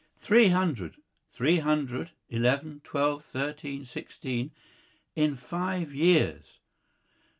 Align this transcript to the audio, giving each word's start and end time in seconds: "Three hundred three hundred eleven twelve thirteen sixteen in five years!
"Three 0.17 0.47
hundred 0.47 0.95
three 1.31 1.57
hundred 1.59 2.09
eleven 2.27 2.81
twelve 2.83 3.23
thirteen 3.23 3.85
sixteen 3.85 4.49
in 5.15 5.35
five 5.35 5.93
years! 5.93 6.57